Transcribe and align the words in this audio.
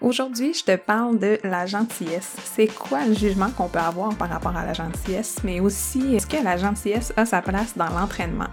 Aujourd'hui, 0.00 0.54
je 0.54 0.64
te 0.64 0.76
parle 0.76 1.18
de 1.18 1.38
la 1.44 1.66
gentillesse. 1.66 2.34
C'est 2.42 2.68
quoi 2.68 3.04
le 3.04 3.12
jugement 3.12 3.50
qu'on 3.50 3.68
peut 3.68 3.78
avoir 3.78 4.14
par 4.16 4.30
rapport 4.30 4.56
à 4.56 4.64
la 4.64 4.72
gentillesse, 4.72 5.36
mais 5.44 5.60
aussi 5.60 6.16
est-ce 6.16 6.26
que 6.26 6.42
la 6.42 6.56
gentillesse 6.56 7.12
a 7.18 7.26
sa 7.26 7.42
place 7.42 7.76
dans 7.76 7.90
l'entraînement? 7.90 8.48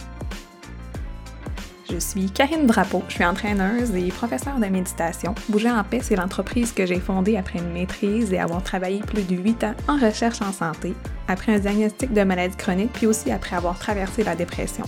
Je 1.89 1.97
suis 1.99 2.29
Karine 2.29 2.65
Drapeau, 2.65 3.01
je 3.07 3.13
suis 3.13 3.25
entraîneuse 3.25 3.95
et 3.95 4.09
professeure 4.09 4.57
de 4.59 4.65
méditation. 4.65 5.33
Bouger 5.47 5.71
en 5.71 5.85
paix, 5.85 6.01
c'est 6.03 6.17
l'entreprise 6.17 6.73
que 6.73 6.85
j'ai 6.85 6.99
fondée 6.99 7.37
après 7.37 7.59
une 7.59 7.71
maîtrise 7.71 8.33
et 8.33 8.39
avoir 8.39 8.61
travaillé 8.61 8.99
plus 8.99 9.23
de 9.23 9.37
8 9.37 9.63
ans 9.63 9.75
en 9.87 9.95
recherche 9.95 10.41
en 10.41 10.51
santé, 10.51 10.93
après 11.29 11.55
un 11.55 11.59
diagnostic 11.59 12.11
de 12.11 12.23
maladie 12.23 12.57
chronique, 12.57 12.91
puis 12.91 13.07
aussi 13.07 13.31
après 13.31 13.55
avoir 13.55 13.79
traversé 13.79 14.25
la 14.25 14.35
dépression. 14.35 14.83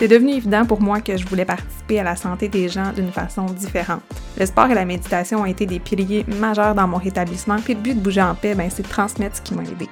C'est 0.00 0.08
devenu 0.08 0.32
évident 0.32 0.64
pour 0.64 0.80
moi 0.80 1.02
que 1.02 1.18
je 1.18 1.26
voulais 1.26 1.44
participer 1.44 2.00
à 2.00 2.02
la 2.02 2.16
santé 2.16 2.48
des 2.48 2.70
gens 2.70 2.90
d'une 2.94 3.12
façon 3.12 3.44
différente. 3.44 4.00
Le 4.38 4.46
sport 4.46 4.70
et 4.70 4.74
la 4.74 4.86
méditation 4.86 5.42
ont 5.42 5.44
été 5.44 5.66
des 5.66 5.78
piliers 5.78 6.24
majeurs 6.40 6.74
dans 6.74 6.88
mon 6.88 6.96
rétablissement, 6.96 7.58
puis 7.62 7.74
le 7.74 7.80
but 7.80 7.94
de 7.94 8.00
bouger 8.00 8.22
en 8.22 8.34
paix, 8.34 8.54
ben, 8.54 8.70
c'est 8.70 8.82
de 8.82 8.88
transmettre 8.88 9.36
ce 9.36 9.42
qui 9.42 9.52
m'a 9.52 9.62
aidé. 9.62 9.90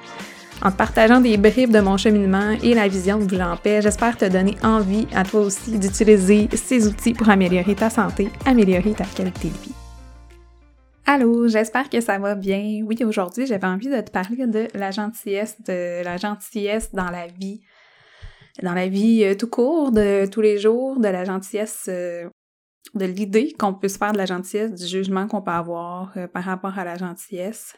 En 0.63 0.71
te 0.71 0.77
partageant 0.77 1.21
des 1.21 1.37
bribes 1.37 1.69
de 1.69 1.79
mon 1.79 1.97
cheminement 1.97 2.57
et 2.63 2.73
la 2.73 2.87
vision 2.87 3.19
de 3.19 3.25
bouger 3.25 3.43
en 3.43 3.55
paix, 3.55 3.83
j'espère 3.83 4.17
te 4.17 4.25
donner 4.25 4.57
envie 4.63 5.05
à 5.13 5.23
toi 5.23 5.41
aussi 5.41 5.77
d'utiliser 5.77 6.49
ces 6.55 6.87
outils 6.87 7.13
pour 7.13 7.29
améliorer 7.29 7.75
ta 7.75 7.91
santé, 7.91 8.29
améliorer 8.47 8.93
ta 8.93 9.05
qualité 9.05 9.49
de 9.49 9.57
vie. 9.57 9.75
Allô, 11.05 11.47
j'espère 11.47 11.87
que 11.87 12.01
ça 12.01 12.17
va 12.17 12.33
bien. 12.33 12.81
Oui, 12.83 12.97
aujourd'hui, 13.03 13.45
j'avais 13.45 13.67
envie 13.67 13.89
de 13.89 14.01
te 14.01 14.09
parler 14.09 14.47
de 14.47 14.69
la 14.73 14.89
gentillesse, 14.89 15.55
de 15.67 16.03
la 16.03 16.17
gentillesse 16.17 16.95
dans 16.95 17.11
la 17.11 17.27
vie, 17.27 17.61
dans 18.61 18.73
la 18.73 18.87
vie 18.87 19.23
euh, 19.23 19.35
tout 19.35 19.49
court, 19.49 19.91
de 19.91 20.25
tous 20.25 20.41
les 20.41 20.57
jours, 20.57 20.99
de 20.99 21.07
la 21.07 21.23
gentillesse, 21.25 21.85
euh, 21.87 22.29
de 22.95 23.05
l'idée 23.05 23.53
qu'on 23.53 23.73
peut 23.73 23.87
se 23.87 23.97
faire 23.97 24.11
de 24.11 24.17
la 24.17 24.25
gentillesse, 24.25 24.73
du 24.73 24.87
jugement 24.87 25.27
qu'on 25.27 25.41
peut 25.41 25.51
avoir 25.51 26.17
euh, 26.17 26.27
par 26.27 26.43
rapport 26.43 26.77
à 26.77 26.83
la 26.83 26.97
gentillesse, 26.97 27.75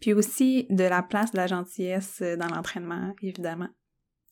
puis 0.00 0.12
aussi 0.12 0.66
de 0.70 0.84
la 0.84 1.02
place 1.02 1.32
de 1.32 1.38
la 1.38 1.46
gentillesse 1.46 2.22
dans 2.22 2.48
l'entraînement, 2.48 3.14
évidemment. 3.22 3.68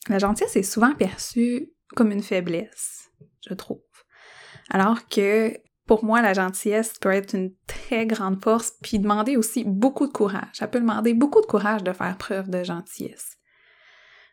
La 0.09 0.19
gentillesse 0.19 0.57
est 0.57 0.63
souvent 0.63 0.95
perçue 0.95 1.71
comme 1.97 2.13
une 2.13 2.23
faiblesse, 2.23 3.11
je 3.49 3.55
trouve. 3.55 3.81
Alors 4.71 5.09
que 5.09 5.57
pour 5.87 6.05
moi, 6.05 6.23
la 6.23 6.33
gentillesse 6.33 6.95
peut 6.99 7.13
être 7.13 7.35
une 7.35 7.55
très 7.67 8.07
grande 8.07 8.43
force, 8.43 8.73
puis 8.83 8.99
demander 8.99 9.37
aussi 9.37 9.65
beaucoup 9.65 10.07
de 10.07 10.13
courage. 10.13 10.49
Ça 10.55 10.69
peut 10.69 10.81
demander 10.81 11.13
beaucoup 11.13 11.41
de 11.41 11.47
courage 11.47 11.83
de 11.83 11.93
faire 11.93 12.17
preuve 12.17 12.49
de 12.49 12.63
gentillesse. 12.63 13.37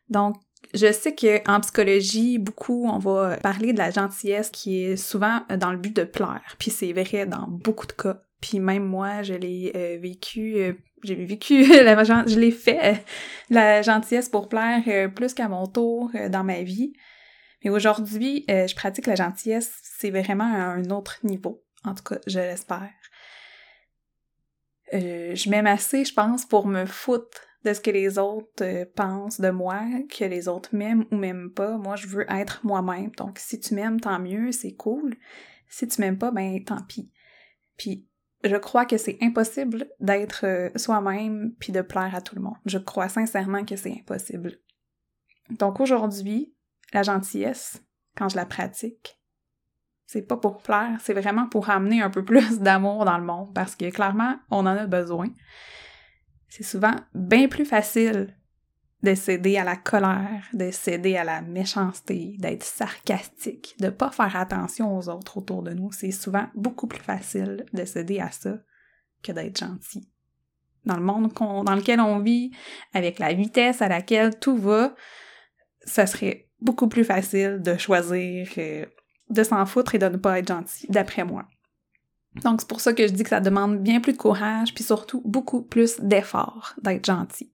Donc, 0.09 0.35
je 0.73 0.91
sais 0.91 1.15
qu'en 1.15 1.59
psychologie, 1.59 2.37
beaucoup, 2.37 2.87
on 2.87 2.97
va 2.97 3.37
parler 3.37 3.73
de 3.73 3.77
la 3.77 3.91
gentillesse 3.91 4.49
qui 4.49 4.83
est 4.83 4.95
souvent 4.95 5.41
dans 5.57 5.71
le 5.71 5.77
but 5.77 5.95
de 5.95 6.03
plaire. 6.03 6.55
Puis 6.59 6.71
c'est 6.71 6.93
vrai 6.93 7.25
dans 7.25 7.47
beaucoup 7.47 7.87
de 7.87 7.91
cas. 7.91 8.21
Puis 8.41 8.59
même 8.59 8.85
moi, 8.85 9.21
je 9.21 9.33
l'ai 9.33 9.71
euh, 9.75 9.97
vécu, 10.01 10.55
euh, 10.55 10.73
j'ai 11.03 11.15
vécu, 11.15 11.63
la, 11.83 12.03
je 12.03 12.39
l'ai 12.39 12.51
fait, 12.51 12.93
euh, 12.93 12.97
la 13.49 13.81
gentillesse 13.81 14.29
pour 14.29 14.49
plaire 14.49 15.11
plus 15.13 15.33
qu'à 15.33 15.47
mon 15.47 15.67
tour 15.67 16.11
dans 16.29 16.43
ma 16.43 16.63
vie. 16.63 16.93
Mais 17.63 17.69
aujourd'hui, 17.69 18.43
je 18.47 18.73
pratique 18.73 19.05
la 19.05 19.13
gentillesse, 19.13 19.71
c'est 19.83 20.09
vraiment 20.09 20.51
à 20.51 20.63
un 20.63 20.89
autre 20.89 21.19
niveau. 21.23 21.63
En 21.83 21.93
tout 21.93 22.03
cas, 22.03 22.17
je 22.25 22.39
l'espère. 22.39 22.89
je 24.91 25.49
m'aime 25.49 25.67
assez, 25.67 26.03
je 26.03 26.13
pense, 26.13 26.45
pour 26.45 26.65
me 26.65 26.87
foutre 26.87 27.41
de 27.63 27.73
ce 27.73 27.81
que 27.81 27.91
les 27.91 28.17
autres 28.17 28.63
euh, 28.63 28.85
pensent 28.95 29.39
de 29.39 29.49
moi, 29.49 29.81
que 30.09 30.25
les 30.25 30.47
autres 30.47 30.75
m'aiment 30.75 31.05
ou 31.11 31.15
m'aiment 31.15 31.51
pas. 31.51 31.77
Moi, 31.77 31.95
je 31.95 32.07
veux 32.07 32.25
être 32.31 32.65
moi-même. 32.65 33.11
Donc, 33.11 33.37
si 33.39 33.59
tu 33.59 33.75
m'aimes, 33.75 33.99
tant 33.99 34.19
mieux, 34.19 34.51
c'est 34.51 34.73
cool. 34.73 35.15
Si 35.67 35.87
tu 35.87 36.01
m'aimes 36.01 36.17
pas, 36.17 36.31
ben 36.31 36.63
tant 36.63 36.81
pis. 36.83 37.11
Puis, 37.77 38.07
je 38.43 38.55
crois 38.55 38.85
que 38.85 38.97
c'est 38.97 39.17
impossible 39.21 39.87
d'être 39.99 40.45
euh, 40.45 40.69
soi-même 40.75 41.53
puis 41.59 41.71
de 41.71 41.81
plaire 41.81 42.15
à 42.15 42.21
tout 42.21 42.35
le 42.35 42.41
monde. 42.41 42.57
Je 42.65 42.77
crois 42.77 43.09
sincèrement 43.09 43.63
que 43.65 43.75
c'est 43.75 43.91
impossible. 43.91 44.57
Donc 45.51 45.79
aujourd'hui, 45.79 46.55
la 46.93 47.03
gentillesse, 47.03 47.83
quand 48.15 48.29
je 48.29 48.35
la 48.35 48.45
pratique, 48.45 49.19
c'est 50.05 50.23
pas 50.23 50.37
pour 50.37 50.57
plaire, 50.61 50.97
c'est 51.01 51.13
vraiment 51.13 51.47
pour 51.47 51.69
amener 51.69 52.01
un 52.01 52.09
peu 52.09 52.25
plus 52.25 52.59
d'amour 52.61 53.05
dans 53.05 53.17
le 53.17 53.23
monde 53.23 53.53
parce 53.53 53.75
que 53.75 53.89
clairement, 53.89 54.37
on 54.49 54.65
en 54.65 54.77
a 54.77 54.87
besoin 54.87 55.29
c'est 56.51 56.63
souvent 56.63 56.95
bien 57.15 57.47
plus 57.47 57.63
facile 57.63 58.35
de 59.03 59.15
céder 59.15 59.57
à 59.57 59.63
la 59.63 59.77
colère, 59.77 60.43
de 60.53 60.69
céder 60.69 61.15
à 61.15 61.23
la 61.23 61.41
méchanceté, 61.41 62.35
d'être 62.37 62.63
sarcastique, 62.63 63.73
de 63.79 63.89
pas 63.89 64.11
faire 64.11 64.35
attention 64.35 64.95
aux 64.95 65.07
autres 65.09 65.37
autour 65.37 65.63
de 65.63 65.71
nous. 65.71 65.93
C'est 65.93 66.11
souvent 66.11 66.47
beaucoup 66.53 66.87
plus 66.87 67.01
facile 67.01 67.65
de 67.73 67.85
céder 67.85 68.19
à 68.19 68.31
ça 68.31 68.57
que 69.23 69.31
d'être 69.31 69.57
gentil. 69.57 70.07
Dans 70.85 70.97
le 70.97 71.03
monde 71.03 71.31
dans 71.33 71.75
lequel 71.75 72.01
on 72.01 72.19
vit, 72.19 72.51
avec 72.93 73.17
la 73.17 73.33
vitesse 73.33 73.81
à 73.81 73.87
laquelle 73.87 74.37
tout 74.37 74.57
va, 74.57 74.93
ça 75.85 76.05
serait 76.05 76.49
beaucoup 76.59 76.89
plus 76.89 77.05
facile 77.05 77.61
de 77.61 77.77
choisir 77.77 78.47
euh, 78.57 78.85
de 79.29 79.43
s'en 79.43 79.65
foutre 79.65 79.95
et 79.95 79.99
de 79.99 80.09
ne 80.09 80.17
pas 80.17 80.39
être 80.39 80.49
gentil, 80.49 80.85
d'après 80.89 81.23
moi. 81.23 81.45
Donc, 82.43 82.61
c'est 82.61 82.69
pour 82.69 82.79
ça 82.79 82.93
que 82.93 83.05
je 83.05 83.11
dis 83.11 83.23
que 83.23 83.29
ça 83.29 83.41
demande 83.41 83.79
bien 83.79 83.99
plus 83.99 84.13
de 84.13 84.17
courage, 84.17 84.73
puis 84.73 84.83
surtout 84.83 85.21
beaucoup 85.25 85.61
plus 85.61 85.99
d'effort 85.99 86.73
d'être 86.81 87.05
gentil. 87.05 87.51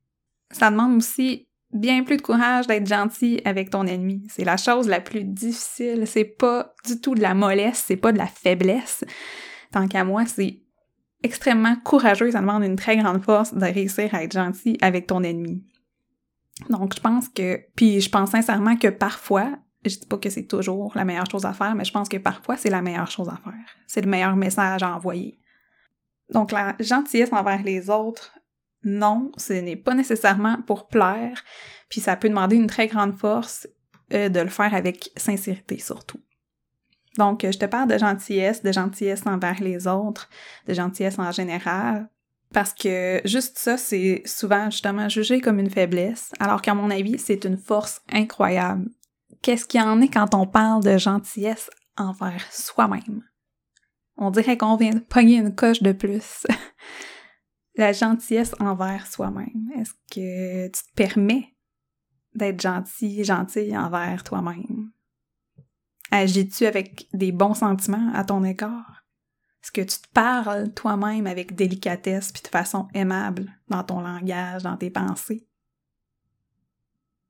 Ça 0.52 0.70
demande 0.70 0.98
aussi 0.98 1.48
bien 1.74 2.04
plus 2.04 2.18
de 2.18 2.22
courage 2.22 2.68
d'être 2.68 2.88
gentil 2.88 3.42
avec 3.44 3.70
ton 3.70 3.86
ennemi. 3.86 4.24
C'est 4.30 4.46
la 4.46 4.58
chose 4.58 4.88
la 4.88 5.02
plus 5.02 5.24
difficile. 5.24 6.06
C'est 6.06 6.26
pas 6.26 6.74
du 6.86 7.02
tout 7.02 7.16
de 7.16 7.22
la 7.22 7.34
mollesse, 7.34 7.84
c'est 7.88 7.98
pas 7.98 8.12
de 8.12 8.18
la 8.18 8.28
faiblesse. 8.28 9.04
Tant 9.72 9.88
qu'à 9.88 10.04
moi, 10.04 10.26
c'est 10.26 10.62
extrêmement 11.24 11.76
courageux. 11.84 12.32
Ça 12.32 12.40
demande 12.40 12.64
une 12.64 12.78
très 12.78 12.98
grande 12.98 13.24
force 13.24 13.54
de 13.54 13.66
réussir 13.66 14.14
à 14.14 14.24
être 14.24 14.34
gentil 14.34 14.78
avec 14.82 15.08
ton 15.08 15.24
ennemi. 15.24 15.64
Donc, 16.70 16.96
je 16.96 17.02
pense 17.02 17.30
que, 17.30 17.60
puis 17.76 18.00
je 18.02 18.10
pense 18.10 18.32
sincèrement 18.32 18.78
que 18.78 18.88
parfois, 18.88 19.52
je 19.86 20.00
dis 20.00 20.06
pas 20.06 20.18
que 20.18 20.30
c'est 20.30 20.48
toujours 20.48 20.92
la 20.96 21.06
meilleure 21.06 21.30
chose 21.30 21.46
à 21.46 21.54
faire, 21.54 21.76
mais 21.76 21.86
je 21.86 21.92
pense 21.92 22.10
que 22.10 22.18
parfois 22.18 22.58
c'est 22.58 22.70
la 22.70 22.82
meilleure 22.82 23.12
chose 23.12 23.30
à 23.30 23.38
faire. 23.44 23.76
C'est 23.86 24.02
le 24.02 24.10
meilleur 24.10 24.36
message 24.36 24.84
à 24.84 24.96
envoyer. 24.96 25.40
Donc 26.34 26.52
la 26.52 26.76
gentillesse 26.80 27.32
envers 27.32 27.64
les 27.64 27.90
autres, 27.90 28.38
non, 28.84 29.32
ce 29.38 29.54
n'est 29.54 29.76
pas 29.76 29.94
nécessairement 29.94 30.62
pour 30.66 30.88
plaire, 30.88 31.44
puis 31.90 32.02
ça 32.02 32.16
peut 32.16 32.30
demander 32.30 32.56
une 32.56 32.68
très 32.68 32.88
grande 32.88 33.18
force 33.18 33.68
euh, 34.14 34.30
de 34.30 34.40
le 34.40 34.50
faire 34.50 34.74
avec 34.74 35.12
sincérité 35.16 35.80
surtout. 35.80 36.20
Donc 37.18 37.44
je 37.44 37.58
te 37.58 37.66
parle 37.66 37.90
de 37.90 37.98
gentillesse, 37.98 38.62
de 38.62 38.72
gentillesse 38.72 39.26
envers 39.26 39.62
les 39.62 39.88
autres, 39.88 40.30
de 40.68 40.74
gentillesse 40.74 41.18
en 41.18 41.32
général, 41.32 42.10
parce 42.54 42.74
que 42.74 43.22
juste 43.26 43.58
ça, 43.58 43.78
c'est 43.78 44.22
souvent 44.26 44.70
justement 44.70 45.10
jugé 45.10 45.42
comme 45.42 45.60
une 45.60 45.70
faiblesse, 45.70 46.32
alors 46.40 46.62
qu'à 46.62 46.74
mon 46.74 46.90
avis, 46.90 47.18
c'est 47.18 47.44
une 47.44 47.58
force 47.58 48.02
incroyable 48.12 48.90
qu'est-ce 49.42 49.66
qu'il 49.66 49.80
y 49.80 49.84
en 49.84 50.02
est 50.02 50.10
quand 50.10 50.34
on 50.36 50.48
parle 50.48 50.84
de 50.84 50.98
gentillesse 50.98 51.70
envers 51.98 52.52
soi-même? 52.52 53.24
On 54.18 54.32
dirait 54.32 54.58
qu'on 54.58 54.76
vient 54.76 54.94
de 54.94 55.00
pogner 55.00 55.38
une 55.38 55.56
coche 55.56 55.82
de 55.82 55.92
plus. 55.92 56.46
La 57.76 57.94
gentillesse 57.94 58.56
envers 58.60 59.06
soi-même. 59.06 59.72
Est-ce 59.78 59.94
que 60.12 60.68
tu 60.68 60.72
te 60.72 60.94
permets 60.96 61.56
d'être 62.34 62.62
gentil, 62.62 63.24
gentil 63.24 63.78
envers 63.78 64.24
toi-même? 64.24 64.92
Agis-tu 66.10 66.66
avec 66.66 67.08
des 67.14 67.32
bons 67.32 67.54
sentiments 67.54 68.12
à 68.14 68.24
ton 68.24 68.44
égard? 68.44 69.06
Est-ce 69.62 69.72
que 69.72 69.82
tu 69.82 70.00
te 70.00 70.10
parles 70.14 70.74
toi-même 70.74 71.28
avec 71.28 71.54
délicatesse 71.54 72.32
puis 72.32 72.42
de 72.42 72.48
façon 72.48 72.88
aimable 72.94 73.52
dans 73.68 73.84
ton 73.84 74.00
langage, 74.00 74.64
dans 74.64 74.78
tes 74.78 74.90
pensées? 74.90 75.47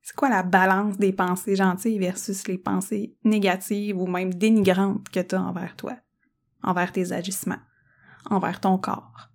C'est 0.08 0.16
quoi 0.16 0.30
la 0.30 0.42
balance 0.42 0.96
des 0.96 1.12
pensées 1.12 1.54
gentilles 1.54 1.98
versus 1.98 2.48
les 2.48 2.56
pensées 2.56 3.14
négatives 3.24 4.00
ou 4.00 4.06
même 4.06 4.32
dénigrantes 4.32 5.06
que 5.10 5.20
tu 5.20 5.34
as 5.34 5.42
envers 5.42 5.76
toi, 5.76 5.98
envers 6.62 6.92
tes 6.92 7.12
agissements, 7.12 7.60
envers 8.30 8.58
ton 8.58 8.78
corps? 8.78 9.28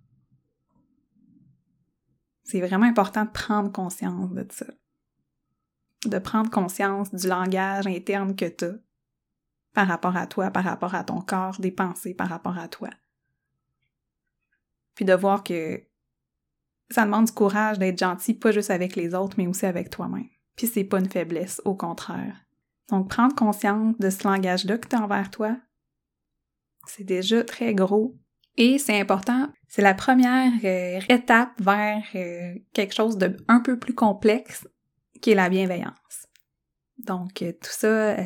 C'est 2.42 2.60
vraiment 2.60 2.86
important 2.86 3.24
de 3.24 3.30
prendre 3.30 3.70
conscience 3.70 4.32
de 4.32 4.44
ça. 4.50 4.66
De 6.06 6.18
prendre 6.18 6.50
conscience 6.50 7.14
du 7.14 7.28
langage 7.28 7.86
interne 7.86 8.34
que 8.34 8.46
tu 8.46 8.64
as 8.64 8.74
par 9.74 9.86
rapport 9.86 10.16
à 10.16 10.26
toi, 10.26 10.50
par 10.50 10.64
rapport 10.64 10.96
à 10.96 11.04
ton 11.04 11.20
corps, 11.20 11.60
des 11.60 11.70
pensées 11.70 12.14
par 12.14 12.28
rapport 12.28 12.58
à 12.58 12.66
toi. 12.66 12.90
Puis 14.96 15.04
de 15.04 15.14
voir 15.14 15.44
que 15.44 15.84
ça 16.90 17.04
demande 17.04 17.26
du 17.26 17.32
courage 17.32 17.78
d'être 17.78 18.00
gentil, 18.00 18.34
pas 18.34 18.50
juste 18.50 18.70
avec 18.70 18.96
les 18.96 19.14
autres, 19.14 19.36
mais 19.38 19.46
aussi 19.46 19.66
avec 19.66 19.88
toi-même. 19.88 20.33
Puis 20.56 20.66
c'est 20.66 20.84
pas 20.84 21.00
une 21.00 21.08
faiblesse, 21.08 21.60
au 21.64 21.74
contraire. 21.74 22.44
Donc 22.90 23.08
prendre 23.08 23.34
conscience 23.34 23.96
de 23.98 24.10
ce 24.10 24.26
langage-là 24.26 24.78
que 24.78 24.88
tu 24.88 24.96
as 24.96 25.02
envers 25.02 25.30
toi, 25.30 25.56
c'est 26.86 27.04
déjà 27.04 27.42
très 27.44 27.74
gros. 27.74 28.14
Et 28.56 28.78
c'est 28.78 29.00
important, 29.00 29.48
c'est 29.68 29.82
la 29.82 29.94
première 29.94 30.52
euh, 30.62 31.00
étape 31.08 31.50
vers 31.60 32.04
euh, 32.14 32.54
quelque 32.72 32.94
chose 32.94 33.18
de 33.18 33.36
un 33.48 33.58
peu 33.58 33.78
plus 33.78 33.94
complexe 33.94 34.68
qui 35.20 35.32
est 35.32 35.34
la 35.34 35.48
bienveillance. 35.48 36.28
Donc 36.98 37.42
euh, 37.42 37.52
tout 37.52 37.70
ça, 37.70 38.16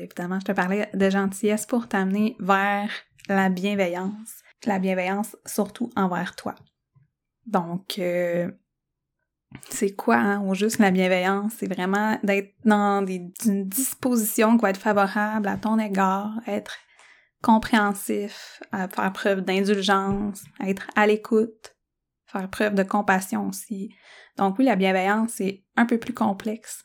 évidemment, 0.00 0.40
je 0.40 0.46
te 0.46 0.52
parlais 0.52 0.90
de 0.92 1.10
gentillesse 1.10 1.66
pour 1.66 1.86
t'amener 1.86 2.36
vers 2.40 2.90
la 3.28 3.48
bienveillance. 3.48 4.42
La 4.64 4.80
bienveillance 4.80 5.36
surtout 5.46 5.90
envers 5.94 6.34
toi. 6.34 6.56
Donc, 7.46 8.00
c'est 9.68 9.94
quoi, 9.94 10.16
hein, 10.16 10.40
au 10.42 10.54
juste 10.54 10.78
la 10.78 10.90
bienveillance? 10.90 11.52
C'est 11.58 11.72
vraiment 11.72 12.18
d'être 12.22 12.54
dans 12.64 13.04
une 13.06 13.68
disposition 13.68 14.56
qui 14.56 14.62
va 14.62 14.70
être 14.70 14.80
favorable 14.80 15.48
à 15.48 15.56
ton 15.56 15.78
égard, 15.78 16.32
être 16.46 16.76
compréhensif, 17.42 18.60
faire 18.72 19.12
preuve 19.12 19.42
d'indulgence, 19.42 20.42
être 20.64 20.88
à 20.96 21.06
l'écoute, 21.06 21.76
faire 22.26 22.50
preuve 22.50 22.74
de 22.74 22.82
compassion 22.82 23.48
aussi. 23.48 23.94
Donc 24.36 24.58
oui, 24.58 24.64
la 24.64 24.76
bienveillance, 24.76 25.32
c'est 25.36 25.64
un 25.76 25.86
peu 25.86 25.98
plus 25.98 26.14
complexe 26.14 26.84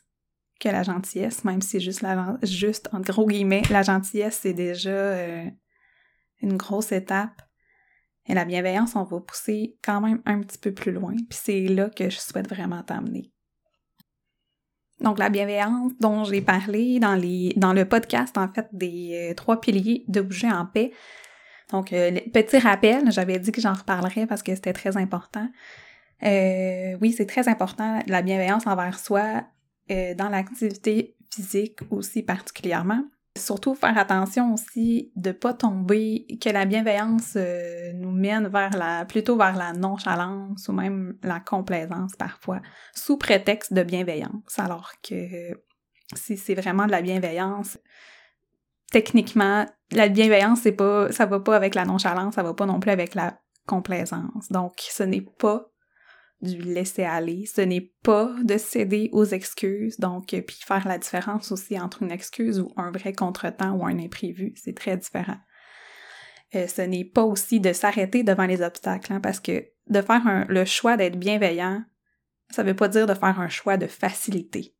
que 0.60 0.68
la 0.68 0.82
gentillesse, 0.82 1.44
même 1.44 1.60
si 1.60 1.80
juste, 1.80 2.02
la, 2.02 2.38
juste 2.42 2.88
en 2.92 3.00
gros 3.00 3.26
guillemets, 3.26 3.62
la 3.70 3.82
gentillesse, 3.82 4.38
c'est 4.42 4.52
déjà 4.52 4.90
euh, 4.90 5.50
une 6.40 6.56
grosse 6.56 6.92
étape. 6.92 7.42
Et 8.26 8.34
la 8.34 8.44
bienveillance, 8.44 8.94
on 8.94 9.02
va 9.02 9.20
pousser 9.20 9.76
quand 9.82 10.00
même 10.00 10.22
un 10.26 10.40
petit 10.40 10.58
peu 10.58 10.72
plus 10.72 10.92
loin. 10.92 11.14
Puis 11.28 11.38
c'est 11.42 11.62
là 11.62 11.90
que 11.90 12.08
je 12.08 12.18
souhaite 12.18 12.48
vraiment 12.48 12.82
t'amener. 12.82 13.32
Donc 15.00 15.18
la 15.18 15.30
bienveillance 15.30 15.92
dont 16.00 16.24
j'ai 16.24 16.40
parlé 16.40 17.00
dans, 17.00 17.16
les, 17.16 17.52
dans 17.56 17.72
le 17.72 17.84
podcast, 17.84 18.38
en 18.38 18.48
fait, 18.48 18.68
des 18.72 19.30
euh, 19.30 19.34
trois 19.34 19.60
piliers 19.60 20.04
de 20.08 20.20
bouger 20.20 20.50
en 20.50 20.64
paix. 20.64 20.92
Donc, 21.70 21.92
euh, 21.92 22.20
petit 22.32 22.58
rappel, 22.58 23.10
j'avais 23.10 23.38
dit 23.38 23.50
que 23.50 23.60
j'en 23.60 23.72
reparlerais 23.72 24.26
parce 24.26 24.42
que 24.42 24.54
c'était 24.54 24.74
très 24.74 24.96
important. 24.96 25.48
Euh, 26.22 26.96
oui, 27.00 27.12
c'est 27.12 27.26
très 27.26 27.48
important, 27.48 28.00
la 28.06 28.22
bienveillance 28.22 28.66
envers 28.66 28.98
soi 28.98 29.44
dans 30.16 30.30
l'activité 30.30 31.16
physique 31.30 31.80
aussi 31.90 32.22
particulièrement. 32.22 33.04
Surtout 33.36 33.74
faire 33.74 33.96
attention 33.96 34.52
aussi 34.52 35.10
de 35.16 35.32
pas 35.32 35.54
tomber, 35.54 36.26
que 36.40 36.50
la 36.50 36.66
bienveillance 36.66 37.32
euh, 37.36 37.92
nous 37.94 38.10
mène 38.10 38.48
vers 38.48 38.76
la, 38.76 39.06
plutôt 39.06 39.36
vers 39.36 39.56
la 39.56 39.72
nonchalance 39.72 40.68
ou 40.68 40.72
même 40.72 41.16
la 41.22 41.40
complaisance 41.40 42.14
parfois, 42.16 42.60
sous 42.94 43.16
prétexte 43.16 43.72
de 43.72 43.82
bienveillance, 43.82 44.58
alors 44.58 44.92
que 45.02 45.58
si 46.14 46.36
c'est 46.36 46.54
vraiment 46.54 46.84
de 46.84 46.90
la 46.90 47.00
bienveillance, 47.00 47.78
techniquement, 48.90 49.66
la 49.92 50.08
bienveillance, 50.08 50.60
c'est 50.62 50.72
pas, 50.72 51.10
ça 51.10 51.24
va 51.24 51.40
pas 51.40 51.56
avec 51.56 51.74
la 51.74 51.86
nonchalance, 51.86 52.34
ça 52.34 52.42
va 52.42 52.52
pas 52.54 52.66
non 52.66 52.80
plus 52.80 52.90
avec 52.90 53.14
la 53.14 53.40
complaisance. 53.66 54.50
Donc, 54.50 54.74
ce 54.78 55.02
n'est 55.02 55.22
pas 55.22 55.71
du 56.42 56.60
laisser 56.60 57.04
aller. 57.04 57.46
Ce 57.46 57.60
n'est 57.60 57.92
pas 58.02 58.34
de 58.42 58.58
céder 58.58 59.08
aux 59.12 59.24
excuses, 59.24 59.98
donc 59.98 60.34
euh, 60.34 60.42
puis 60.42 60.60
faire 60.64 60.86
la 60.86 60.98
différence 60.98 61.52
aussi 61.52 61.78
entre 61.78 62.02
une 62.02 62.10
excuse 62.10 62.60
ou 62.60 62.72
un 62.76 62.90
vrai 62.90 63.12
contretemps 63.12 63.72
ou 63.72 63.86
un 63.86 63.98
imprévu, 63.98 64.52
c'est 64.56 64.76
très 64.76 64.96
différent. 64.96 65.38
Euh, 66.54 66.66
ce 66.66 66.82
n'est 66.82 67.04
pas 67.04 67.22
aussi 67.22 67.60
de 67.60 67.72
s'arrêter 67.72 68.24
devant 68.24 68.46
les 68.46 68.60
obstacles, 68.60 69.12
hein, 69.12 69.20
parce 69.20 69.40
que 69.40 69.64
de 69.88 70.02
faire 70.02 70.46
le 70.48 70.64
choix 70.64 70.96
d'être 70.96 71.18
bienveillant, 71.18 71.82
ça 72.50 72.62
veut 72.62 72.76
pas 72.76 72.88
dire 72.88 73.06
de 73.06 73.14
faire 73.14 73.40
un 73.40 73.48
choix 73.48 73.76
de 73.76 73.86
facilité. 73.86 74.76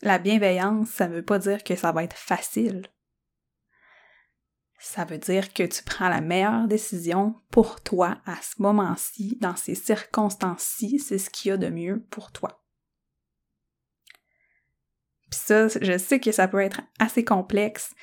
La 0.00 0.18
bienveillance, 0.18 0.88
ça 0.88 1.06
veut 1.06 1.24
pas 1.24 1.38
dire 1.38 1.62
que 1.62 1.76
ça 1.76 1.92
va 1.92 2.04
être 2.04 2.16
facile 2.16 2.82
ça 4.84 5.04
veut 5.04 5.18
dire 5.18 5.52
que 5.52 5.62
tu 5.62 5.82
prends 5.84 6.08
la 6.08 6.20
meilleure 6.20 6.66
décision 6.66 7.34
pour 7.50 7.80
toi 7.80 8.18
à 8.26 8.36
ce 8.42 8.60
moment-ci, 8.60 9.38
dans 9.40 9.56
ces 9.56 9.74
circonstances-ci, 9.74 10.98
c'est 10.98 11.18
ce 11.18 11.30
qu'il 11.30 11.50
y 11.50 11.52
a 11.52 11.56
de 11.56 11.68
mieux 11.68 12.04
pour 12.10 12.32
toi. 12.32 12.62
Puis 15.30 15.40
ça, 15.44 15.68
je 15.68 15.96
sais 15.98 16.20
que 16.20 16.32
ça 16.32 16.48
peut 16.48 16.60
être 16.60 16.82
assez 16.98 17.24
complexe. 17.24 17.94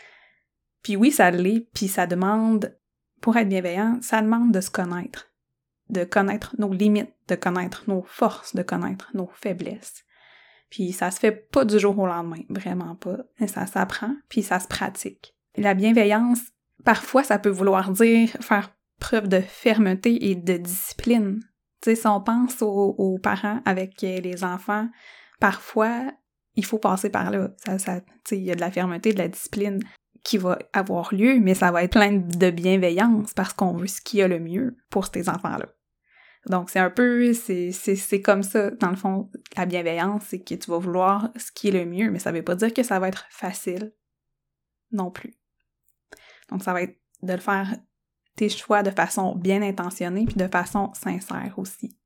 Puis 0.82 0.96
oui, 0.96 1.12
ça 1.12 1.32
l'est, 1.32 1.68
puis 1.74 1.88
ça 1.88 2.08
demande, 2.08 2.76
pour 3.22 3.36
être 3.36 3.50
bienveillant, 3.50 4.00
ça 4.02 4.22
demande 4.22 4.52
de 4.52 4.62
se 4.62 4.72
connaître, 4.72 5.32
de 5.90 6.06
connaître 6.06 6.56
nos 6.60 6.74
limites, 6.74 7.14
de 7.28 7.36
connaître 7.36 7.84
nos 7.88 8.04
forces, 8.04 8.56
de 8.56 8.64
connaître 8.64 9.12
nos 9.14 9.30
faiblesses. 9.36 10.06
Puis 10.70 10.94
ça 10.94 11.12
se 11.12 11.20
fait 11.20 11.32
pas 11.32 11.66
du 11.66 11.78
jour 11.78 12.00
au 12.00 12.08
lendemain, 12.08 12.44
vraiment 12.50 12.96
pas. 12.96 13.18
Mais 13.40 13.48
ça 13.48 13.68
s'apprend, 13.68 14.16
puis 14.30 14.44
ça 14.44 14.60
se 14.60 14.68
pratique. 14.68 15.36
La 15.58 15.74
bienveillance, 15.74 16.40
parfois, 16.84 17.24
ça 17.24 17.40
peut 17.40 17.50
vouloir 17.50 17.92
dire 17.92 18.30
faire 18.42 18.72
preuve 19.00 19.28
de 19.28 19.40
fermeté 19.40 20.30
et 20.30 20.36
de 20.36 20.58
discipline. 20.58 21.40
Tu 21.82 21.92
sais, 21.92 21.96
si 21.96 22.08
on 22.08 22.22
pense 22.22 22.62
aux, 22.62 23.18
parents 23.22 23.62
avec 23.66 24.02
les 24.02 24.44
enfants, 24.44 24.90
parfois, 25.40 26.12
il 26.56 26.66
faut 26.66 26.80
passer 26.80 27.10
par 27.10 27.32
là. 27.32 27.52
Ça, 27.66 27.78
ça, 27.80 28.02
il 28.32 28.44
y 28.44 28.52
a 28.52 28.56
de 28.56 28.60
la 28.60 28.72
fermeté, 28.72 29.14
de 29.14 29.18
la 29.18 29.30
discipline 29.30 29.80
qui 30.24 30.38
va 30.38 30.60
avoir 30.74 31.14
lieu, 31.14 31.40
mais 31.40 31.56
ça 31.56 31.72
va 31.72 31.84
être 31.84 31.94
plein 31.94 32.12
de 32.12 32.50
bienveillance 32.52 33.34
parce 33.34 33.54
qu'on 33.54 33.74
veut 33.74 33.88
ce 33.88 34.02
qui 34.02 34.22
a 34.22 34.28
le 34.28 34.40
mieux 34.40 34.76
pour 34.90 35.06
ces 35.06 35.30
enfants-là. 35.30 35.68
Donc, 36.48 36.70
c'est 36.70 36.80
un 36.80 36.90
peu, 36.90 37.34
c'est 37.34 38.22
comme 38.22 38.44
ça, 38.44 38.72
dans 38.72 38.90
le 38.90 38.96
fond, 38.96 39.30
la 39.56 39.66
bienveillance, 39.66 40.24
c'est 40.28 40.42
que 40.42 40.56
tu 40.56 40.72
vas 40.72 40.78
vouloir 40.78 41.30
ce 41.36 41.52
qui 41.52 41.70
est 41.70 41.72
le 41.72 41.86
mieux, 41.86 42.10
mais 42.12 42.20
ça 42.20 42.32
veut 42.32 42.44
pas 42.44 42.56
dire 42.56 42.74
que 42.74 42.84
ça 42.84 43.00
va 43.00 43.08
être 43.08 43.26
facile 43.30 43.94
non 44.92 45.12
plus. 45.12 45.39
Donc, 46.52 46.64
ça 46.64 46.74
va 46.74 46.82
être 46.82 47.00
de 47.22 47.34
le 47.34 47.40
faire 47.40 47.76
tes 48.36 48.50
choix 48.50 48.84
de 48.84 48.92
façon 48.92 49.36
bien 49.36 49.62
intentionnée 49.62 50.26
puis 50.26 50.36
de 50.36 50.48
façon 50.48 50.92
sincère 50.94 51.54
aussi. 51.58 51.98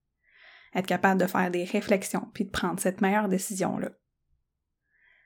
Être 0.74 0.88
capable 0.88 1.22
de 1.22 1.28
faire 1.28 1.52
des 1.52 1.64
réflexions 1.64 2.28
puis 2.34 2.46
de 2.46 2.50
prendre 2.50 2.80
cette 2.80 3.02
meilleure 3.02 3.30
décision-là. 3.30 3.92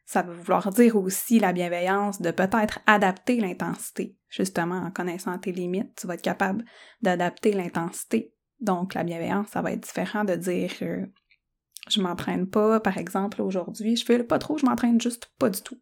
Ça 0.05 0.21
veut 0.21 0.35
vouloir 0.35 0.69
dire 0.71 0.95
aussi 0.95 1.39
la 1.39 1.53
bienveillance 1.53 2.21
de 2.21 2.31
peut-être 2.31 2.79
adapter 2.85 3.39
l'intensité. 3.39 4.17
Justement, 4.29 4.79
en 4.79 4.91
connaissant 4.91 5.37
tes 5.37 5.51
limites, 5.51 5.95
tu 5.95 6.07
vas 6.07 6.15
être 6.15 6.21
capable 6.21 6.63
d'adapter 7.01 7.51
l'intensité. 7.51 8.33
Donc, 8.59 8.93
la 8.93 9.03
bienveillance, 9.03 9.49
ça 9.49 9.61
va 9.61 9.71
être 9.71 9.83
différent 9.83 10.23
de 10.23 10.35
dire 10.35 10.71
euh, 10.81 11.05
je 11.89 12.01
m'entraîne 12.01 12.49
pas, 12.49 12.79
par 12.79 12.97
exemple, 12.97 13.41
aujourd'hui, 13.41 13.95
je 13.95 14.05
fais 14.05 14.23
pas 14.23 14.39
trop, 14.39 14.57
je 14.57 14.65
m'entraîne 14.65 14.99
juste 14.99 15.31
pas 15.39 15.49
du 15.49 15.61
tout 15.61 15.79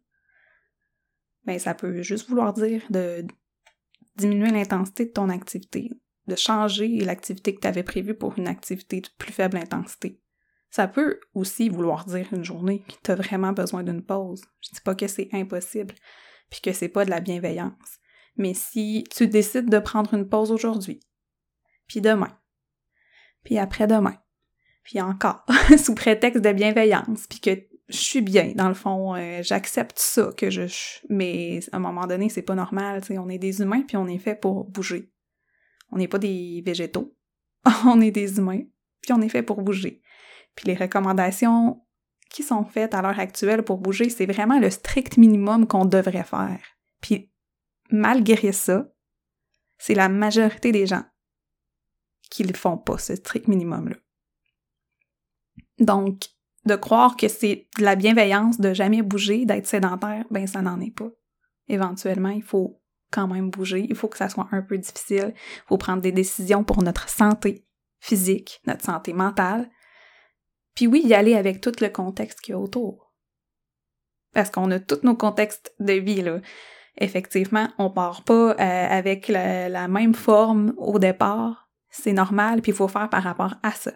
ben 1.46 1.58
ça 1.58 1.74
peut 1.74 2.02
juste 2.02 2.28
vouloir 2.28 2.52
dire 2.52 2.82
de 2.90 3.24
diminuer 4.16 4.50
l'intensité 4.50 5.06
de 5.06 5.12
ton 5.12 5.28
activité, 5.28 5.90
de 6.26 6.36
changer 6.36 6.98
l'activité 7.00 7.54
que 7.54 7.60
tu 7.60 7.68
avais 7.68 7.82
prévue 7.82 8.14
pour 8.14 8.38
une 8.38 8.48
activité 8.48 9.00
de 9.00 9.08
plus 9.18 9.32
faible 9.32 9.56
intensité. 9.56 10.20
Ça 10.70 10.88
peut 10.88 11.20
aussi 11.34 11.68
vouloir 11.68 12.04
dire 12.04 12.26
une 12.32 12.44
journée 12.44 12.82
que 12.88 12.94
tu 13.02 13.10
as 13.10 13.14
vraiment 13.14 13.52
besoin 13.52 13.82
d'une 13.82 14.04
pause. 14.04 14.42
Je 14.60 14.74
dis 14.74 14.80
pas 14.80 14.94
que 14.94 15.06
c'est 15.06 15.28
impossible, 15.32 15.94
puis 16.50 16.60
que 16.60 16.72
c'est 16.72 16.88
pas 16.88 17.04
de 17.04 17.10
la 17.10 17.20
bienveillance. 17.20 17.98
Mais 18.36 18.52
si 18.52 19.04
tu 19.10 19.28
décides 19.28 19.70
de 19.70 19.78
prendre 19.78 20.12
une 20.14 20.28
pause 20.28 20.50
aujourd'hui, 20.50 21.00
puis 21.86 22.00
demain, 22.00 22.36
puis 23.44 23.58
après-demain, 23.58 24.18
puis 24.82 25.00
encore, 25.00 25.46
sous 25.78 25.94
prétexte 25.94 26.42
de 26.42 26.52
bienveillance, 26.52 27.26
puis 27.28 27.40
que 27.40 27.75
je 27.88 27.96
suis 27.96 28.20
bien, 28.20 28.52
dans 28.54 28.68
le 28.68 28.74
fond, 28.74 29.14
euh, 29.14 29.42
j'accepte 29.42 29.98
ça 29.98 30.30
que 30.36 30.50
je 30.50 30.66
mais 31.08 31.60
à 31.70 31.76
un 31.76 31.80
moment 31.80 32.06
donné, 32.06 32.28
c'est 32.28 32.42
pas 32.42 32.54
normal, 32.54 33.00
tu 33.00 33.08
sais, 33.08 33.18
on 33.18 33.28
est 33.28 33.38
des 33.38 33.60
humains 33.60 33.82
puis 33.82 33.96
on 33.96 34.08
est 34.08 34.18
fait 34.18 34.34
pour 34.34 34.64
bouger. 34.64 35.12
On 35.92 35.98
n'est 35.98 36.08
pas 36.08 36.18
des 36.18 36.62
végétaux. 36.66 37.16
on 37.86 38.00
est 38.00 38.10
des 38.10 38.38
humains 38.38 38.62
puis 39.00 39.12
on 39.12 39.20
est 39.20 39.28
fait 39.28 39.42
pour 39.42 39.62
bouger. 39.62 40.02
Puis 40.56 40.66
les 40.66 40.74
recommandations 40.74 41.82
qui 42.30 42.42
sont 42.42 42.64
faites 42.64 42.94
à 42.94 43.02
l'heure 43.02 43.20
actuelle 43.20 43.62
pour 43.62 43.78
bouger, 43.78 44.08
c'est 44.10 44.26
vraiment 44.26 44.58
le 44.58 44.70
strict 44.70 45.16
minimum 45.16 45.66
qu'on 45.66 45.84
devrait 45.84 46.24
faire. 46.24 46.60
Puis 47.00 47.30
malgré 47.90 48.50
ça, 48.50 48.90
c'est 49.78 49.94
la 49.94 50.08
majorité 50.08 50.72
des 50.72 50.86
gens 50.86 51.04
qui 52.30 52.44
ne 52.44 52.52
font 52.52 52.76
pas, 52.76 52.98
ce 52.98 53.14
strict 53.14 53.46
minimum-là. 53.46 53.96
Donc, 55.78 56.35
de 56.66 56.74
croire 56.74 57.16
que 57.16 57.28
c'est 57.28 57.68
de 57.78 57.84
la 57.84 57.96
bienveillance 57.96 58.60
de 58.60 58.74
jamais 58.74 59.02
bouger, 59.02 59.46
d'être 59.46 59.66
sédentaire, 59.66 60.24
ben 60.30 60.46
ça 60.46 60.62
n'en 60.62 60.80
est 60.80 60.94
pas. 60.94 61.10
Éventuellement, 61.68 62.30
il 62.30 62.42
faut 62.42 62.80
quand 63.10 63.28
même 63.28 63.50
bouger, 63.50 63.86
il 63.88 63.94
faut 63.94 64.08
que 64.08 64.18
ça 64.18 64.28
soit 64.28 64.48
un 64.50 64.62
peu 64.62 64.76
difficile, 64.76 65.32
il 65.34 65.68
faut 65.68 65.78
prendre 65.78 66.02
des 66.02 66.12
décisions 66.12 66.64
pour 66.64 66.82
notre 66.82 67.08
santé 67.08 67.64
physique, 68.00 68.60
notre 68.66 68.84
santé 68.84 69.12
mentale. 69.12 69.70
Puis 70.74 70.86
oui, 70.86 71.02
y 71.04 71.14
aller 71.14 71.34
avec 71.34 71.60
tout 71.60 71.72
le 71.80 71.88
contexte 71.88 72.40
qu'il 72.40 72.52
y 72.52 72.54
a 72.54 72.58
autour. 72.58 73.14
Parce 74.34 74.50
qu'on 74.50 74.70
a 74.70 74.80
tous 74.80 75.04
nos 75.04 75.16
contextes 75.16 75.74
de 75.80 75.94
vie, 75.94 76.20
là. 76.20 76.40
Effectivement, 76.98 77.68
on 77.78 77.90
part 77.90 78.24
pas 78.24 78.52
euh, 78.52 78.56
avec 78.58 79.28
la 79.28 79.86
même 79.86 80.14
forme 80.14 80.74
au 80.78 80.98
départ. 80.98 81.68
C'est 81.90 82.12
normal, 82.12 82.62
puis 82.62 82.72
il 82.72 82.74
faut 82.74 82.88
faire 82.88 83.08
par 83.08 83.22
rapport 83.22 83.54
à 83.62 83.70
ça. 83.70 83.92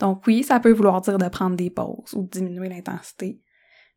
Donc 0.00 0.26
oui, 0.26 0.42
ça 0.42 0.58
peut 0.58 0.72
vouloir 0.72 1.00
dire 1.02 1.18
de 1.18 1.28
prendre 1.28 1.54
des 1.54 1.70
pauses 1.70 2.14
ou 2.14 2.22
de 2.22 2.28
diminuer 2.28 2.68
l'intensité, 2.68 3.40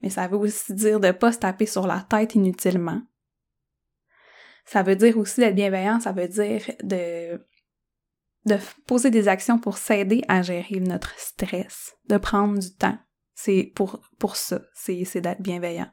mais 0.01 0.09
ça 0.09 0.27
veut 0.27 0.37
aussi 0.37 0.73
dire 0.73 0.99
de 0.99 1.07
ne 1.07 1.11
pas 1.13 1.31
se 1.31 1.39
taper 1.39 1.65
sur 1.65 1.87
la 1.87 2.01
tête 2.01 2.35
inutilement. 2.35 3.01
Ça 4.65 4.83
veut 4.83 4.95
dire 4.95 5.17
aussi 5.17 5.39
d'être 5.39 5.55
bienveillant, 5.55 5.99
ça 5.99 6.11
veut 6.11 6.27
dire 6.27 6.61
de, 6.83 7.41
de 8.45 8.57
poser 8.85 9.09
des 9.09 9.27
actions 9.27 9.57
pour 9.57 9.77
s'aider 9.77 10.23
à 10.27 10.41
gérer 10.41 10.79
notre 10.79 11.17
stress, 11.17 11.95
de 12.09 12.17
prendre 12.17 12.59
du 12.59 12.75
temps. 12.75 12.97
C'est 13.33 13.71
pour, 13.75 14.01
pour 14.19 14.35
ça, 14.35 14.61
c'est 14.73 15.21
d'être 15.21 15.41
bienveillant. 15.41 15.89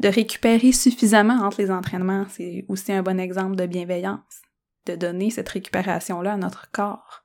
de 0.00 0.08
récupérer 0.08 0.72
suffisamment 0.72 1.44
entre 1.44 1.60
les 1.60 1.70
entraînements, 1.70 2.26
c'est 2.28 2.64
aussi 2.68 2.92
un 2.92 3.02
bon 3.02 3.20
exemple 3.20 3.56
de 3.56 3.66
bienveillance, 3.66 4.42
de 4.86 4.96
donner 4.96 5.30
cette 5.30 5.48
récupération-là 5.48 6.32
à 6.32 6.36
notre 6.36 6.70
corps. 6.70 7.23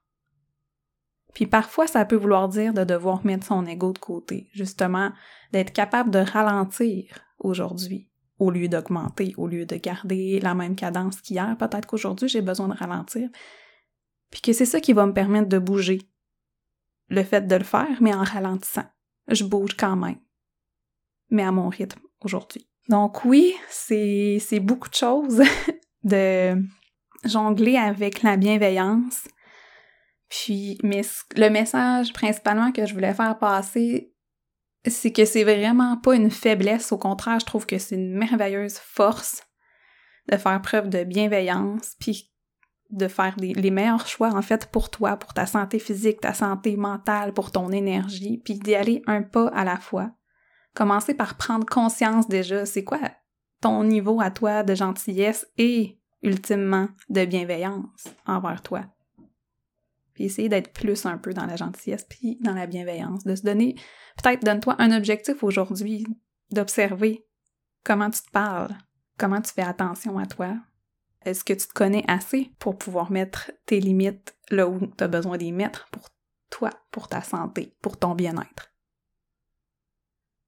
Puis 1.34 1.46
parfois, 1.46 1.88
ça 1.88 2.06
peut 2.06 2.16
vouloir 2.16 2.50
dire 2.50 2.74
de 2.74 2.84
devoir 2.84 3.26
mettre 3.26 3.46
son 3.46 3.66
ego 3.66 3.94
de 3.94 4.00
côté, 4.00 4.50
justement, 4.54 5.12
d'être 5.52 5.72
capable 5.72 6.12
de 6.12 6.20
ralentir 6.20 7.20
aujourd'hui, 7.40 8.10
au 8.40 8.52
lieu 8.52 8.68
d'augmenter, 8.68 9.34
au 9.38 9.48
lieu 9.48 9.66
de 9.66 9.76
garder 9.76 10.40
la 10.40 10.56
même 10.56 10.76
cadence 10.76 11.22
qu'hier. 11.22 11.56
Peut-être 11.58 11.86
qu'aujourd'hui, 11.86 12.28
j'ai 12.28 12.42
besoin 12.42 12.68
de 12.68 12.78
ralentir. 12.78 13.30
Puis 14.32 14.42
que 14.42 14.54
c'est 14.54 14.66
ça 14.66 14.80
qui 14.80 14.94
va 14.94 15.06
me 15.06 15.14
permettre 15.14 15.50
de 15.50 15.60
bouger. 15.60 16.02
Le 17.10 17.24
fait 17.24 17.48
de 17.48 17.56
le 17.56 17.64
faire, 17.64 18.02
mais 18.02 18.14
en 18.14 18.24
ralentissant. 18.24 18.86
Je 19.28 19.44
bouge 19.44 19.76
quand 19.78 19.96
même. 19.96 20.20
Mais 21.30 21.44
à 21.44 21.52
mon 21.52 21.70
rythme 21.70 22.02
aujourd'hui. 22.22 22.68
Donc 22.90 23.24
oui, 23.24 23.54
c'est 23.70 24.60
beaucoup 24.60 24.90
de 24.90 24.96
choses 24.96 25.42
de 26.04 26.56
jongler 27.24 27.78
avec 27.78 28.24
la 28.24 28.38
bienveillance, 28.38 29.28
puis, 30.30 30.78
mais 30.84 31.02
le 31.36 31.50
message 31.50 32.14
principalement 32.14 32.72
que 32.72 32.86
je 32.86 32.94
voulais 32.94 33.14
faire 33.14 33.38
passer, 33.38 34.14
c'est 34.88 35.12
que 35.12 35.26
c'est 35.26 35.44
vraiment 35.44 35.98
pas 35.98 36.16
une 36.16 36.32
faiblesse. 36.32 36.92
Au 36.92 36.98
contraire, 36.98 37.40
je 37.40 37.46
trouve 37.46 37.66
que 37.66 37.78
c'est 37.78 37.96
une 37.96 38.16
merveilleuse 38.16 38.78
force 38.78 39.44
de 40.32 40.38
faire 40.38 40.62
preuve 40.62 40.90
de 40.90 41.04
bienveillance, 41.04 41.96
puis 42.00 42.32
de 42.92 43.08
faire 43.08 43.36
les 43.38 43.72
meilleurs 43.72 44.08
choix, 44.08 44.34
en 44.34 44.42
fait, 44.42 44.68
pour 44.68 44.90
toi, 44.90 45.18
pour 45.18 45.34
ta 45.34 45.46
santé 45.46 45.78
physique, 45.80 46.22
ta 46.22 46.34
santé 46.34 46.76
mentale, 46.76 47.34
pour 47.34 47.52
ton 47.52 47.72
énergie, 47.72 48.42
puis 48.44 48.56
d'y 48.56 48.74
aller 48.74 49.02
un 49.06 49.22
pas 49.22 49.48
à 49.50 49.64
la 49.64 49.78
fois. 49.78 50.12
Commencer 50.76 51.14
par 51.14 51.36
prendre 51.36 51.66
conscience 51.66 52.28
déjà, 52.28 52.66
c'est 52.66 52.84
quoi 52.84 53.00
ton 53.62 53.84
niveau 53.84 54.22
à 54.22 54.32
toi 54.32 54.64
de 54.64 54.74
gentillesse 54.74 55.46
et, 55.58 56.00
ultimement, 56.24 56.88
de 57.10 57.26
bienveillance 57.26 58.06
envers 58.26 58.62
toi? 58.62 58.86
Puis 60.20 60.26
essayer 60.26 60.50
d'être 60.50 60.74
plus 60.74 61.06
un 61.06 61.18
peu 61.18 61.34
dans 61.34 61.46
la 61.46 61.56
gentillesse, 61.56 62.04
puis 62.04 62.38
dans 62.42 62.54
la 62.54 62.68
bienveillance, 62.68 63.24
de 63.24 63.36
se 63.36 63.44
donner, 63.44 63.76
peut-être 64.22 64.44
donne-toi 64.44 64.76
un 64.78 64.92
objectif 64.92 65.44
aujourd'hui, 65.44 66.06
d'observer 66.52 67.26
comment 67.86 68.10
tu 68.10 68.22
te 68.22 68.30
parles, 68.30 68.76
comment 69.18 69.40
tu 69.40 69.54
fais 69.54 69.62
attention 69.62 70.20
à 70.20 70.26
toi. 70.26 70.58
Est-ce 71.24 71.46
que 71.46 71.54
tu 71.54 71.66
te 71.66 71.74
connais 71.74 72.04
assez 72.10 72.52
pour 72.60 72.78
pouvoir 72.78 73.12
mettre 73.12 73.50
tes 73.66 73.80
limites 73.80 74.36
là 74.50 74.68
où 74.68 74.88
tu 74.88 75.02
as 75.02 75.08
besoin 75.08 75.38
d'y 75.38 75.54
mettre 75.54 75.88
pour 75.90 76.10
toi, 76.50 76.72
pour 76.92 77.08
ta 77.08 77.22
santé, 77.22 77.78
pour 77.82 77.98
ton 77.98 78.14
bien-être? 78.14 78.74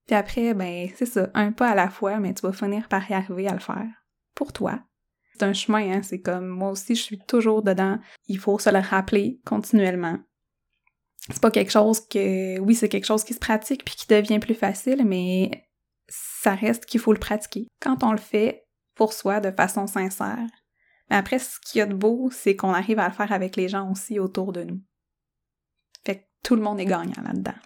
Puis 0.05 0.15
après, 0.17 0.53
ben, 0.53 0.89
c'est 0.97 1.05
ça, 1.05 1.29
un 1.33 1.53
pas 1.53 1.69
à 1.69 1.75
la 1.75 1.89
fois, 1.89 2.19
mais 2.19 2.33
tu 2.33 2.41
vas 2.41 2.51
finir 2.51 2.89
par 2.89 3.09
y 3.09 3.13
arriver 3.13 3.47
à 3.47 3.53
le 3.53 3.59
faire. 3.59 3.87
Pour 4.35 4.51
toi, 4.51 4.83
c'est 5.41 5.47
un 5.47 5.53
chemin, 5.53 5.91
hein, 5.91 6.01
c'est 6.03 6.21
comme 6.21 6.47
moi 6.47 6.69
aussi, 6.69 6.93
je 6.93 7.01
suis 7.01 7.17
toujours 7.17 7.63
dedans. 7.63 7.97
Il 8.27 8.37
faut 8.37 8.59
se 8.59 8.69
le 8.69 8.77
rappeler 8.77 9.41
continuellement. 9.43 10.19
C'est 11.29 11.41
pas 11.41 11.49
quelque 11.49 11.71
chose 11.71 11.99
que, 12.07 12.59
oui, 12.59 12.75
c'est 12.75 12.89
quelque 12.89 13.05
chose 13.05 13.23
qui 13.23 13.33
se 13.33 13.39
pratique 13.39 13.83
puis 13.83 13.95
qui 13.95 14.05
devient 14.07 14.37
plus 14.37 14.53
facile, 14.53 15.03
mais 15.03 15.67
ça 16.07 16.53
reste 16.53 16.85
qu'il 16.85 16.99
faut 16.99 17.13
le 17.13 17.19
pratiquer. 17.19 17.67
Quand 17.79 18.03
on 18.03 18.11
le 18.11 18.19
fait 18.19 18.67
pour 18.93 19.13
soi 19.13 19.39
de 19.39 19.49
façon 19.49 19.87
sincère, 19.87 20.47
mais 21.09 21.15
après, 21.15 21.39
ce 21.39 21.59
qu'il 21.59 21.79
y 21.79 21.81
a 21.81 21.87
de 21.87 21.95
beau, 21.95 22.29
c'est 22.31 22.55
qu'on 22.55 22.73
arrive 22.73 22.99
à 22.99 23.07
le 23.07 23.13
faire 23.13 23.31
avec 23.31 23.55
les 23.55 23.67
gens 23.67 23.89
aussi 23.91 24.19
autour 24.19 24.53
de 24.53 24.63
nous. 24.63 24.79
Fait 26.05 26.17
que 26.17 26.23
tout 26.43 26.55
le 26.55 26.61
monde 26.61 26.79
est 26.79 26.85
gagnant 26.85 27.23
là-dedans. 27.23 27.57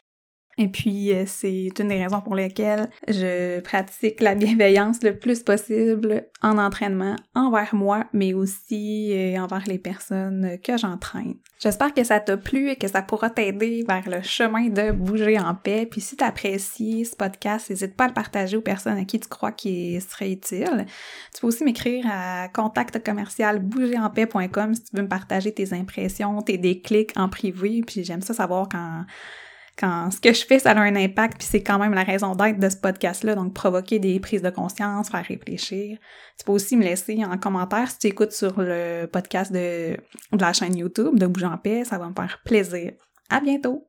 Et 0.57 0.69
puis, 0.69 1.13
euh, 1.13 1.23
c'est 1.25 1.69
une 1.79 1.89
des 1.89 2.01
raisons 2.01 2.21
pour 2.21 2.35
lesquelles 2.35 2.89
je 3.07 3.59
pratique 3.59 4.21
la 4.21 4.35
bienveillance 4.35 5.03
le 5.03 5.17
plus 5.17 5.43
possible 5.43 6.25
en 6.41 6.57
entraînement 6.57 7.15
envers 7.33 7.75
moi, 7.75 8.05
mais 8.13 8.33
aussi 8.33 9.11
euh, 9.13 9.39
envers 9.41 9.63
les 9.67 9.79
personnes 9.79 10.57
que 10.63 10.77
j'entraîne. 10.77 11.35
J'espère 11.59 11.93
que 11.93 12.03
ça 12.03 12.19
t'a 12.19 12.37
plu 12.37 12.69
et 12.69 12.75
que 12.75 12.87
ça 12.87 13.01
pourra 13.01 13.29
t'aider 13.29 13.83
vers 13.87 14.07
le 14.09 14.21
chemin 14.21 14.67
de 14.67 14.91
bouger 14.91 15.39
en 15.39 15.55
paix. 15.55 15.87
Puis 15.89 16.01
si 16.01 16.15
t'apprécies 16.15 17.05
ce 17.05 17.15
podcast, 17.15 17.69
n'hésite 17.69 17.95
pas 17.95 18.05
à 18.05 18.07
le 18.07 18.13
partager 18.13 18.55
aux 18.55 18.61
personnes 18.61 18.97
à 18.97 19.05
qui 19.05 19.19
tu 19.19 19.27
crois 19.27 19.51
qu'il 19.51 20.01
serait 20.01 20.31
utile. 20.31 20.85
Tu 21.33 21.41
peux 21.41 21.47
aussi 21.47 21.63
m'écrire 21.63 22.05
à 22.09 22.47
contact 22.49 23.03
commercial 23.03 23.61
si 23.65 24.83
tu 24.83 24.95
veux 24.95 25.03
me 25.03 25.07
partager 25.07 25.53
tes 25.53 25.73
impressions, 25.73 26.41
tes 26.41 26.57
déclics 26.57 27.11
en 27.17 27.29
privé. 27.29 27.81
Puis 27.85 28.03
j'aime 28.03 28.21
ça 28.21 28.33
savoir 28.33 28.69
quand 28.69 29.05
quand 29.77 30.09
ce 30.11 30.21
que 30.21 30.33
je 30.33 30.45
fais, 30.45 30.59
ça 30.59 30.71
a 30.71 30.79
un 30.79 30.95
impact, 30.95 31.39
puis 31.39 31.47
c'est 31.49 31.63
quand 31.63 31.77
même 31.77 31.93
la 31.93 32.03
raison 32.03 32.35
d'être 32.35 32.59
de 32.59 32.69
ce 32.69 32.77
podcast-là, 32.77 33.35
donc 33.35 33.53
provoquer 33.53 33.99
des 33.99 34.19
prises 34.19 34.41
de 34.41 34.49
conscience, 34.49 35.09
faire 35.09 35.25
réfléchir. 35.25 35.97
Tu 36.37 36.45
peux 36.45 36.53
aussi 36.53 36.77
me 36.77 36.83
laisser 36.83 37.23
en 37.25 37.37
commentaire 37.37 37.89
si 37.91 37.99
tu 37.99 38.07
écoutes 38.07 38.31
sur 38.31 38.53
le 38.57 39.05
podcast 39.05 39.51
de, 39.51 39.97
de 40.31 40.41
la 40.41 40.53
chaîne 40.53 40.77
YouTube 40.77 41.19
de 41.19 41.27
Bouge 41.27 41.43
en 41.43 41.57
paix, 41.57 41.83
ça 41.83 41.97
va 41.97 42.07
me 42.07 42.13
faire 42.13 42.39
plaisir. 42.45 42.93
À 43.29 43.41
bientôt! 43.41 43.83